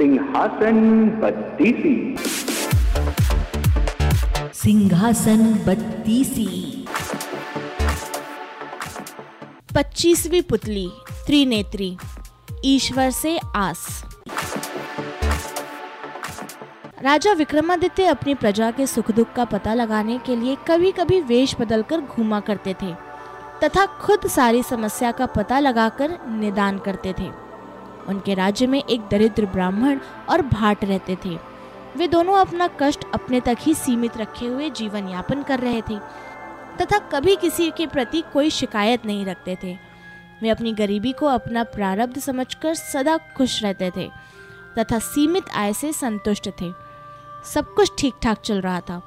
[0.00, 0.76] सिंहासन
[1.22, 2.16] बत्तीसी।
[4.54, 6.46] सिंहासन बत्तीसी।
[9.74, 10.88] पच्चीसवीं पुतली,
[11.26, 11.96] त्रिनेत्री,
[12.64, 14.04] ईश्वर से आस।
[17.02, 21.56] राजा विक्रमादित्य अपनी प्रजा के सुख दुख का पता लगाने के लिए कभी कभी वेश
[21.60, 22.94] बदलकर घूमा करते थे,
[23.64, 27.49] तथा खुद सारी समस्या का पता लगाकर निदान करते थे।
[28.08, 31.36] उनके राज्य में एक दरिद्र ब्राह्मण और भाट रहते थे।
[31.96, 35.98] वे दोनों अपना कष्ट अपने तक ही सीमित रखे हुए जीवन यापन कर रहे थे,
[36.76, 39.76] तथा कभी किसी के प्रति कोई शिकायत नहीं रखते थे।
[40.42, 44.08] वे अपनी गरीबी को अपना प्रारब्ध समझकर सदा खुश रहते थे,
[44.78, 46.72] तथा सीमित आय से संतुष्ट थे।
[47.44, 49.00] सब कुछ ठीक ठाक चल रहा था,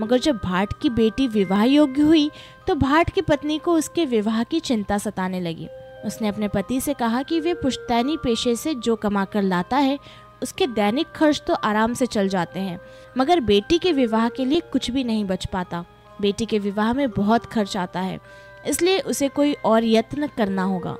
[0.00, 2.30] मगर जब भाट की बेटी विवाह योग्य हुई
[2.66, 5.68] तो भाट की पत्नी को उसके विवाह की चिंता सताने लगी।
[6.04, 9.98] उसने अपने पति से कहा कि वे पुश्तैनी पेशे से जो कमा कर लाता है,
[10.42, 12.78] उसके दैनिक खर्च तो आराम से चल जाते हैं,
[13.16, 15.84] मगर बेटी के विवाह के लिए कुछ भी नहीं बच पाता।
[16.20, 18.18] बेटी के विवाह में बहुत खर्च आता है,
[18.66, 20.96] इसलिए उसे कोई और यत्न करना होगा।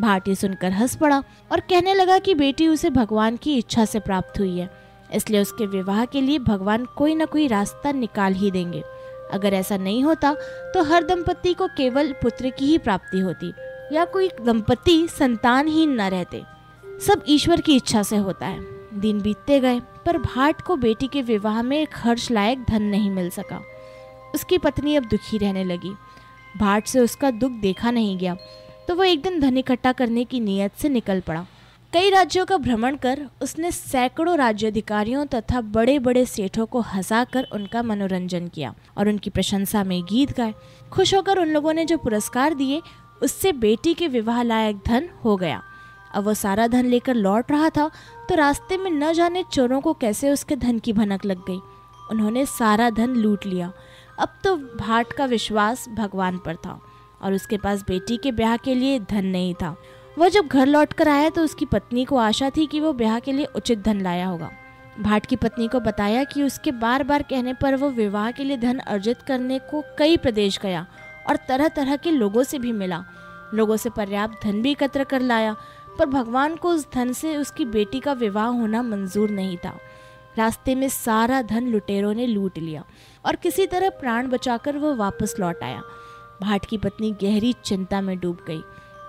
[0.00, 4.38] भाटी सुनकर हंस पड़ा और कहने लगा कि बेटी उसे भगवान की इच्छा से प्राप्त
[4.40, 4.70] हुई है,
[5.14, 8.82] इसलिए उसके विवाह के लिए भगवान कोई ना कोई रास्ता निकाल ही देंगे।
[9.32, 10.34] अगर ऐसा नहीं होता
[10.74, 13.52] तो हर दंपति को केवल पुत्र की ही प्राप्ति होती।
[13.92, 16.42] या कोई दंपति संतानहीन न रहते।
[17.06, 21.22] सब ईश्वर की इच्छा से होता है। दिन बीतते गए, पर भाट को बेटी के
[21.22, 23.60] विवाह में खर्च लायक धन नहीं मिल सका।
[24.34, 25.92] उसकी पत्नी अब दुखी रहने लगी।
[26.56, 28.36] भाट से उसका दुख देखा नहीं गया
[28.88, 31.46] तो वो एक दिन धन इकट्ठा करने की नीयत से निकल पड़ा।
[31.92, 37.46] कई राज्यों का भ्रमण कर उसने सैकड़ों राज्य अधिकारियों तथा बड़े बड़े सेठों को हंसाकर
[37.52, 40.54] उनका मनोरंजन किया और उनकी प्रशंसा में गीत गाए।
[40.92, 42.80] खुश होकर उन लोगों ने जो पुरस्कार दिए
[43.22, 45.62] उससे बेटी के विवाह लायक धन हो गया।
[46.14, 47.90] अब वो सारा धन लेकर लौट रहा था
[48.28, 51.60] तो रास्ते में न जाने चोरों को कैसे उसके धन की भनक लग गई।
[52.10, 53.72] उन्होंने सारा धन लूट लिया।
[54.18, 56.80] अब तो भाट का विश्वास भगवान पर था,
[57.22, 59.74] और उसके पास बेटी के ब्याह के लिए धन नहीं था।
[60.16, 63.18] वह जब घर लौट कर आया तो उसकी पत्नी को आशा थी कि वो ब्याह
[63.18, 64.50] के लिए उचित धन लाया होगा।
[65.00, 68.56] भाट की पत्नी को बताया कि उसके बार बार कहने पर वो विवाह के लिए
[68.56, 70.86] धन अर्जित करने को कई प्रदेश गया
[71.28, 73.04] और तरह तरह के लोगों से भी मिला।
[73.54, 75.56] लोगों से पर्याप्त धन भी एकत्र कर लाया,
[75.98, 79.78] पर भगवान को उस धन से उसकी बेटी का विवाह होना मंजूर नहीं था।
[80.38, 82.84] रास्ते में सारा धन लुटेरों ने लूट लिया
[83.26, 85.82] और किसी तरह प्राण बचाकर वो वापस लौट आया।
[86.42, 88.60] भाट की पत्नी गहरी चिंता में डूब गई।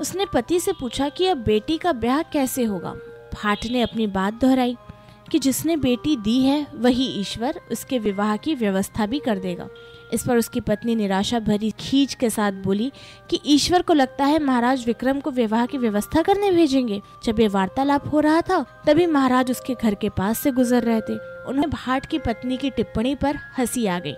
[0.02, 2.94] उसने पति से पूछा कि अब बेटी का ब्याह कैसे होगा?
[3.34, 4.78] भाट ने अपनी बात दोहराई
[5.32, 9.68] कि जिसने बेटी दी है, वही ईश्वर उसके विवाह की व्यवस्था भी कर देगा।
[10.14, 12.92] इस पर उसकी पत्नी निराशा भरी खींच के साथ बोली
[13.30, 17.48] कि ईश्वर को लगता है महाराज विक्रम को विवाह की व्यवस्था करने भेजेंगे। जब ये
[17.48, 21.70] वार्तालाप हो रहा था, तभी महाराज उसके घर के पास से गुजर रहे थे। उन्हें
[21.70, 24.14] भाट की पत्नी की टिप्पणी पर हँसी आ गई।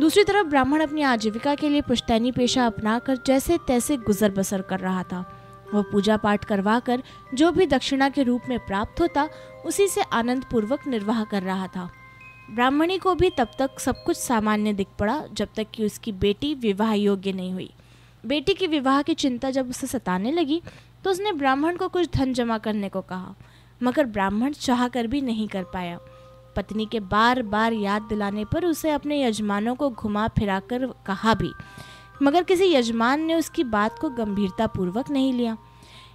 [0.00, 4.80] दूसरी तरफ़ ब्राह्मण अपनी आजीविका के लिए पुश्तैनी पेशा अपनाकर जैसे तैसे गुजर बसर कर
[4.80, 5.42] रहा था।
[5.74, 7.02] वह पूजा पाठ करवा कर
[7.34, 9.28] जो भी दक्षिणा के रूप में प्राप्त होता,
[9.66, 11.90] उसी से आनंद पूर्वक निर्वाह कर रहा था।
[12.48, 16.54] ब्राह्मणी को भी तब तक सब कुछ सामान्य दिख पड़ा जब तक कि उसकी बेटी
[16.54, 17.70] विवाह योग्य नहीं हुई।
[18.24, 20.60] बेटी की विवाह की चिंता जब उसे सताने लगी
[21.04, 23.34] तो उसने ब्राह्मण को कुछ धन जमा करने को कहा,
[23.80, 25.98] मगर ब्राह्मण चाह कर भी नहीं कर पाया।
[26.56, 31.34] पत्नी के बार बार याद दिलाने पर उसे अपने यजमानों को घुमा फिरा कर कहा
[31.34, 31.50] भी,
[32.22, 35.56] मगर किसी यजमान ने उसकी बात को गंभीरता पूर्वक नहीं लिया।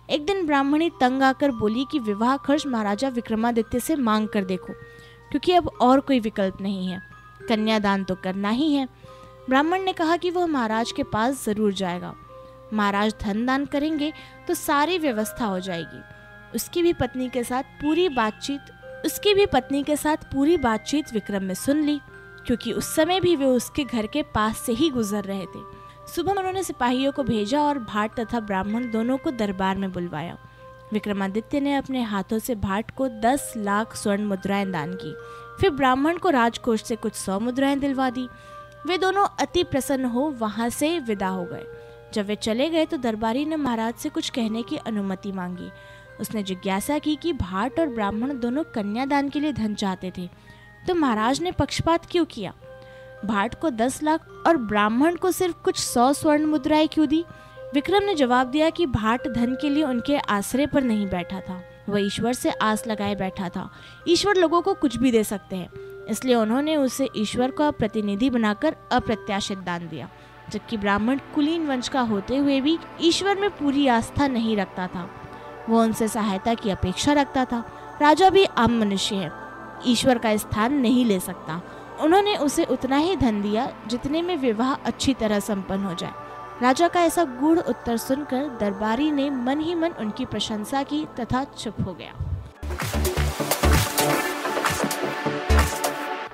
[0.09, 4.73] एक दिन ब्राह्मणी तंग आकर बोली कि विवाह खर्च महाराजा विक्रमादित्य से मांग कर देखो।
[5.31, 7.01] क्योंकि अब और कोई विकल्प नहीं है।
[7.49, 8.87] कन्यादान तो करना ही है।
[9.49, 12.13] ब्राह्मण ने कहा कि वह महाराज के पास ज़रूर जाएगा।
[12.73, 14.11] महाराज धन दान करेंगे
[14.47, 16.01] तो सारी व्यवस्था हो जाएगी।
[16.55, 18.61] उसकी भी पत्नी के साथ पूरी बातचीत,
[19.05, 21.99] उसकी भी पत्नी के साथ पूरी बातचीत विक्रम में सुन ली,
[22.45, 25.63] क्योंकि उस समय भी वे उसके घर के पास से ही गुजर रहे थे।
[26.07, 30.37] सुबह उन्होंने सिपाहियों को भेजा और भाट तथा ब्राह्मण दोनों को दरबार में बुलवाया।
[30.93, 35.13] विक्रमादित्य ने अपने हाथों से भाट को दस लाख स्वर्ण मुद्राएँ दान की।
[35.61, 38.27] फिर ब्राह्मण को राजकोष से कुछ सौ मुद्राएँ दिलवा दी।
[38.87, 41.65] वे दोनों अति प्रसन्न हो वहाँ से विदा हो गए।
[42.13, 45.69] जब वे चले गए तो दरबारी ने महाराज से कुछ कहने की अनुमति मांगी।
[46.19, 50.29] उसने जिज्ञासा की कि भाट और ब्राह्मण दोनों कन्यादान के लिए धन चाहते थे
[50.87, 52.53] तो महाराज ने पक्षपात क्यों किया?
[53.25, 57.23] भाट को दस लाख और ब्राह्मण को सिर्फ़ कुछ सौ स्वर्ण मुद्राएँ क्यों दी?
[57.73, 61.63] विक्रम ने जवाब दिया कि भाट धन के लिए उनके आश्रय पर नहीं बैठा था।
[61.89, 63.71] वह ईश्वर से आस लगाए बैठा था।
[64.07, 65.69] ईश्वर लोगों को कुछ भी दे सकते हैं।
[66.09, 70.09] इसलिए उन्होंने उसे ईश्वर का प्रतिनिधि बनाकर अप्रत्याशित दान दिया।
[70.49, 75.09] जबकि ब्राह्मण कुलीन वंश का होते हुए भी ईश्वर में पूरी आस्था नहीं रखता था।
[75.69, 77.71] वो उनसे सहायता की अपेक्षा रखता था।
[78.01, 79.31] राजा भी आम मनुष्य है।
[79.87, 81.61] ईश्वर का स्थान नहीं ले सकता।
[82.01, 86.30] उन्होंने उसे उतना ही धन दिया जितने में विवाह अच्छी तरह संपन्न हो जाए।
[86.61, 91.43] राजा का ऐसा गूढ़ उत्तर सुनकर दरबारी ने मन ही मन उनकी प्रशंसा की तथा
[91.43, 92.11] चुप हो गया।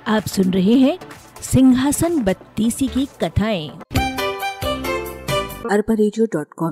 [0.08, 1.00] आप सुन रहे हैं
[1.42, 3.70] सिंहासन बत्तीसी की कथाएँ।
[5.72, 5.96] अरबा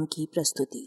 [0.06, 0.86] की प्रस्तुति।